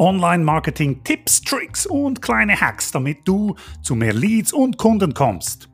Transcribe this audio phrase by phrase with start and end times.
[0.00, 5.68] Online-Marketing, Tipps, Tricks und kleine Hacks, damit du zu mehr Leads und Kunden kommst.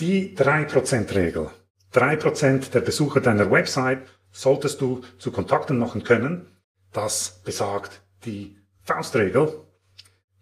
[0.00, 1.50] Die 3%-Regel.
[1.94, 4.02] 3% der Besucher deiner Website
[4.32, 6.48] solltest du zu Kontakten machen können.
[6.92, 9.52] Das besagt die Faustregel,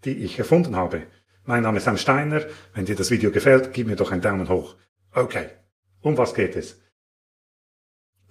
[0.06, 1.02] die ich erfunden habe.
[1.44, 2.46] Mein Name ist Sam Steiner.
[2.72, 4.76] Wenn dir das Video gefällt, gib mir doch einen Daumen hoch.
[5.12, 5.50] Okay,
[6.00, 6.85] um was geht es?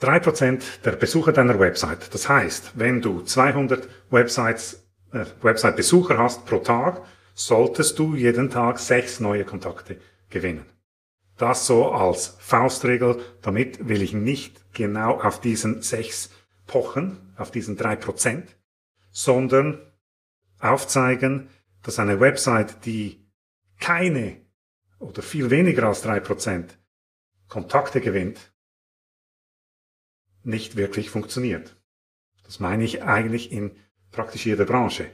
[0.01, 2.13] 3% der Besucher deiner Website.
[2.13, 7.01] Das heißt, wenn du 200 Websites, äh, Website-Besucher hast pro Tag,
[7.33, 9.97] solltest du jeden Tag sechs neue Kontakte
[10.29, 10.65] gewinnen.
[11.37, 13.21] Das so als Faustregel.
[13.41, 16.29] Damit will ich nicht genau auf diesen sechs
[16.65, 18.55] pochen, auf diesen drei Prozent,
[19.11, 19.79] sondern
[20.59, 21.49] aufzeigen,
[21.83, 23.25] dass eine Website, die
[23.79, 24.37] keine
[24.99, 26.77] oder viel weniger als drei Prozent
[27.47, 28.53] Kontakte gewinnt,
[30.45, 31.75] nicht wirklich funktioniert.
[32.43, 33.71] Das meine ich eigentlich in
[34.11, 35.05] praktisch jeder Branche.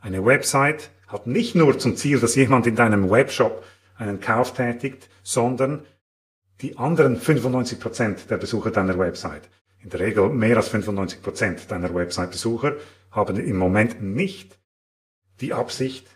[0.00, 3.64] Eine Website hat nicht nur zum Ziel, dass jemand in deinem Webshop
[3.96, 5.84] einen Kauf tätigt, sondern
[6.60, 11.70] die anderen 95 Prozent der Besucher deiner Website, in der Regel mehr als 95 Prozent
[11.70, 12.76] deiner Website-Besucher,
[13.10, 14.58] haben im Moment nicht
[15.40, 16.06] die Absicht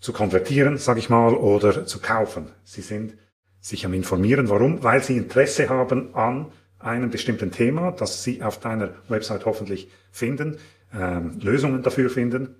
[0.00, 2.50] zu konvertieren, sage ich mal, oder zu kaufen.
[2.64, 3.16] Sie sind
[3.60, 4.48] sich am informieren.
[4.48, 4.82] Warum?
[4.82, 10.58] Weil sie Interesse haben an einem bestimmten Thema, das sie auf deiner Website hoffentlich finden,
[10.92, 12.56] ähm, Lösungen dafür finden.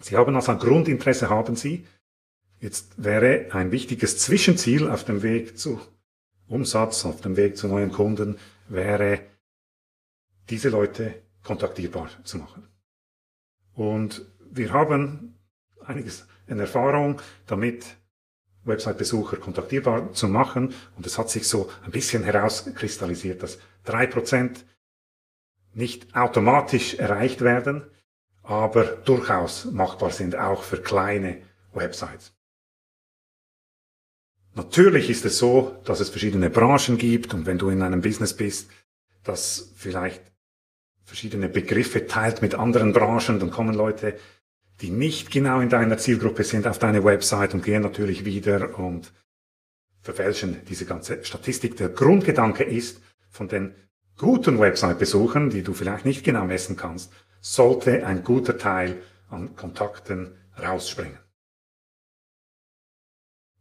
[0.00, 1.86] Sie haben also ein Grundinteresse, haben sie.
[2.60, 5.80] Jetzt wäre ein wichtiges Zwischenziel auf dem Weg zu
[6.46, 9.20] Umsatz, auf dem Weg zu neuen Kunden, wäre,
[10.48, 12.66] diese Leute kontaktierbar zu machen.
[13.74, 15.34] Und wir haben
[15.84, 17.97] einiges in Erfahrung damit,
[18.64, 20.74] Website-Besucher kontaktierbar zu machen.
[20.96, 24.64] Und es hat sich so ein bisschen herauskristallisiert, dass drei Prozent
[25.72, 27.84] nicht automatisch erreicht werden,
[28.42, 32.32] aber durchaus machbar sind auch für kleine Websites.
[34.54, 38.34] Natürlich ist es so, dass es verschiedene Branchen gibt und wenn du in einem Business
[38.34, 38.70] bist,
[39.22, 40.22] das vielleicht
[41.04, 44.18] verschiedene Begriffe teilt mit anderen Branchen, dann kommen Leute,
[44.80, 49.12] die nicht genau in deiner Zielgruppe sind, auf deine Website und gehen natürlich wieder und
[50.00, 51.76] verfälschen diese ganze Statistik.
[51.76, 53.74] Der Grundgedanke ist, von den
[54.16, 60.36] guten Website-Besuchern, die du vielleicht nicht genau messen kannst, sollte ein guter Teil an Kontakten
[60.60, 61.18] rausspringen.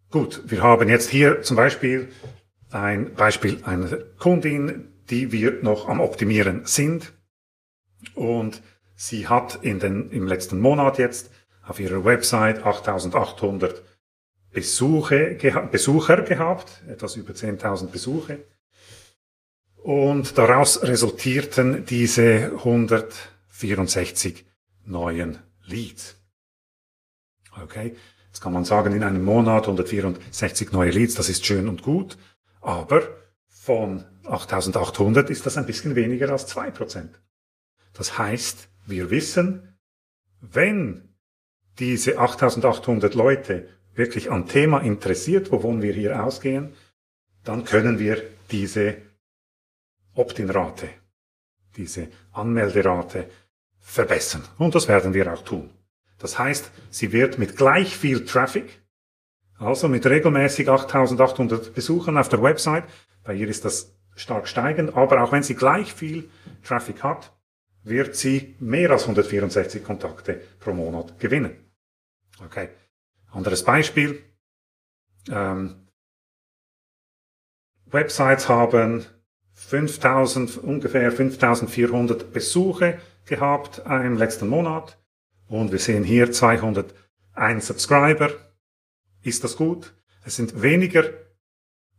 [0.09, 2.09] Gut, wir haben jetzt hier zum Beispiel
[2.71, 7.13] ein Beispiel einer Kundin, die wir noch am Optimieren sind.
[8.13, 8.61] Und
[8.97, 11.31] sie hat in den, im letzten Monat jetzt
[11.65, 13.81] auf ihrer Website 8800
[14.51, 18.43] Besuche, geha Besucher gehabt, etwas über 10.000 Besuche.
[19.75, 24.45] Und daraus resultierten diese 164
[24.85, 26.15] neuen Leads.
[27.63, 27.95] Okay.
[28.27, 32.17] Jetzt kann man sagen, in einem Monat 164 neue Leads, das ist schön und gut,
[32.61, 33.01] aber
[33.47, 37.09] von 8800 ist das ein bisschen weniger als 2%.
[37.93, 39.77] Das heißt, wir wissen,
[40.41, 41.13] wenn
[41.79, 46.73] diese 8800 Leute wirklich am Thema interessiert, wovon wir hier ausgehen,
[47.43, 48.97] dann können wir diese
[50.13, 50.89] Opt-in-Rate,
[51.75, 53.29] diese Anmelderate
[53.79, 54.43] verbessern.
[54.57, 55.69] Und das werden wir auch tun.
[56.19, 58.81] Das heißt, sie wird mit gleich viel Traffic,
[59.59, 62.85] also mit regelmäßig 8800 Besuchern auf der Website,
[63.23, 66.29] bei ihr ist das stark steigend, aber auch wenn sie gleich viel
[66.63, 67.36] Traffic hat,
[67.87, 71.71] wird sie mehr als 164 Kontakte pro Monat gewinnen.
[72.43, 72.69] Okay.
[73.31, 74.23] Anderes Beispiel.
[75.29, 75.87] Ähm,
[77.85, 79.05] Websites haben
[79.53, 84.97] 5000, ungefähr 5400 Besuche gehabt im letzten Monat.
[85.47, 88.31] Und wir sehen hier 201 Subscriber.
[89.23, 89.93] Ist das gut?
[90.23, 91.05] Es sind weniger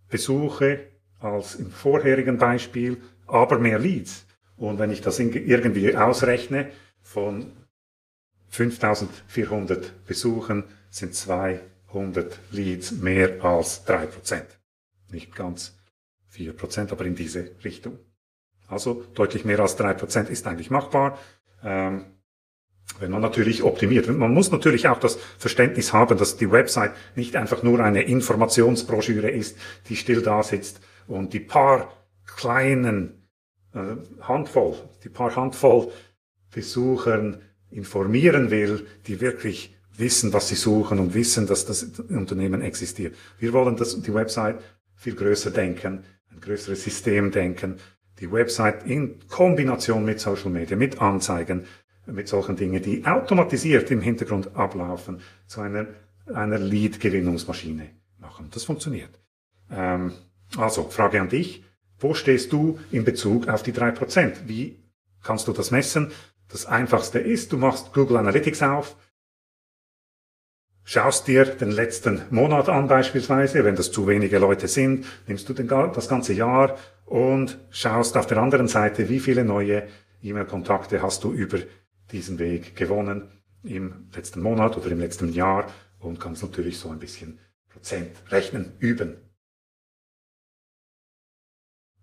[0.08, 0.86] Besuche
[1.18, 4.27] als im vorherigen Beispiel, aber mehr Leads.
[4.58, 6.70] Und wenn ich das irgendwie ausrechne,
[7.00, 7.52] von
[8.48, 14.42] 5400 Besuchen sind 200 Leads mehr als 3%.
[15.10, 15.78] Nicht ganz
[16.34, 17.98] 4%, aber in diese Richtung.
[18.66, 21.18] Also deutlich mehr als 3% ist eigentlich machbar.
[21.62, 22.06] Ähm,
[23.00, 24.08] wenn man natürlich optimiert.
[24.08, 29.30] Man muss natürlich auch das Verständnis haben, dass die Website nicht einfach nur eine Informationsbroschüre
[29.30, 29.58] ist,
[29.88, 31.92] die still da sitzt und die paar
[32.26, 33.27] kleinen
[34.20, 35.92] Handvoll, die paar Handvoll
[36.50, 43.14] Besuchern informieren will, die wirklich wissen, was sie suchen und wissen, dass das Unternehmen existiert.
[43.38, 44.58] Wir wollen das, die Website
[44.94, 46.04] viel größer denken
[46.38, 47.78] ein größeres System denken,
[48.20, 51.64] die Website in Kombination mit Social Media, mit Anzeigen,
[52.06, 55.86] mit solchen Dingen, die automatisiert im Hintergrund ablaufen, zu einer,
[56.32, 58.48] einer Lead-Gewinnungsmaschine machen.
[58.52, 59.10] Das funktioniert.
[59.70, 60.12] Ähm,
[60.56, 61.64] also, Frage an dich.
[62.00, 64.48] Wo stehst du in Bezug auf die drei Prozent?
[64.48, 64.78] Wie
[65.22, 66.12] kannst du das messen?
[66.48, 68.96] Das einfachste ist, du machst Google Analytics auf,
[70.84, 75.52] schaust dir den letzten Monat an beispielsweise, wenn das zu wenige Leute sind, nimmst du
[75.52, 79.86] den, das ganze Jahr und schaust auf der anderen Seite, wie viele neue
[80.22, 81.58] E-Mail-Kontakte hast du über
[82.10, 83.28] diesen Weg gewonnen
[83.62, 85.66] im letzten Monat oder im letzten Jahr
[85.98, 89.27] und kannst natürlich so ein bisschen Prozent rechnen, üben.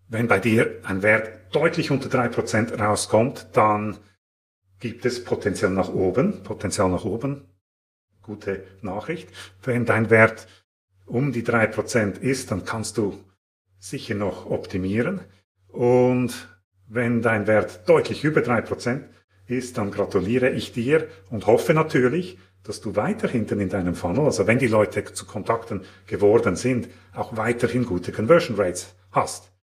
[0.07, 3.98] Wenn bei dir ein Wert deutlich unter drei Prozent rauskommt, dann
[4.80, 7.46] gibt es Potenzial nach oben, Potenzial nach oben.
[8.22, 9.30] Gute Nachricht.
[9.63, 10.48] Wenn dein Wert
[11.06, 13.24] um die drei Prozent ist, dann kannst du
[13.80, 15.22] sicher noch optimieren.
[15.68, 16.50] Und
[16.88, 19.06] wenn dein Wert deutlich über drei Prozent
[19.48, 24.25] ist, dann gratuliere ich dir und hoffe natürlich, dass du weiter hinten in deinem Funnel,
[24.25, 29.55] also wenn die Leute zu Kontakten geworden sind, auch weiterhin gute Conversion Rates hast.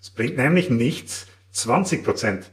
[0.00, 2.44] Es bringt nämlich nichts, 20%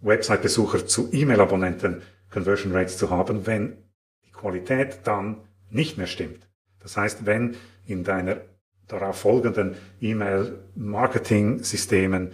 [0.00, 3.76] Website-Besucher zu E-Mail-Abonnenten Conversion Rates zu haben, wenn
[4.24, 6.48] die Qualität dann nicht mehr stimmt.
[6.80, 7.56] Das heißt, wenn
[7.86, 8.40] in deiner
[8.88, 12.32] darauf folgenden E-Mail-Marketing-Systemen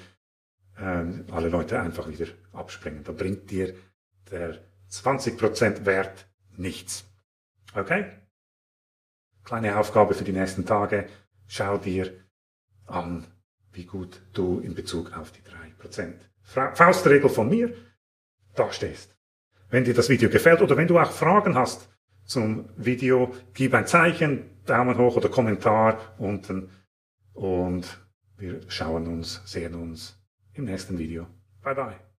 [0.78, 3.74] äh, alle Leute einfach wieder abspringen, dann bringt dir
[4.30, 4.58] der
[4.90, 6.26] 20% Wert
[6.56, 7.04] nichts.
[7.74, 8.06] Okay?
[9.44, 11.06] Kleine Aufgabe für die nächsten Tage.
[11.46, 12.12] Schau dir
[12.86, 13.26] an,
[13.78, 15.40] wie gut du in Bezug auf die
[15.86, 16.14] 3%
[16.74, 17.72] Faustregel von mir
[18.56, 19.16] da stehst.
[19.70, 21.88] Wenn dir das Video gefällt oder wenn du auch Fragen hast
[22.24, 26.70] zum Video, gib ein Zeichen, Daumen hoch oder Kommentar unten
[27.34, 28.04] und
[28.36, 30.18] wir schauen uns, sehen uns
[30.54, 31.26] im nächsten Video.
[31.62, 32.07] Bye bye.